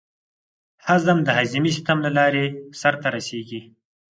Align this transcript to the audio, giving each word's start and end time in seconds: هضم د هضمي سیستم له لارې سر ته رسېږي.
هضم 0.87 1.17
د 1.23 1.29
هضمي 1.37 1.69
سیستم 1.75 1.97
له 2.05 2.11
لارې 2.17 2.43
سر 2.81 2.93
ته 3.01 3.07
رسېږي. 3.15 3.61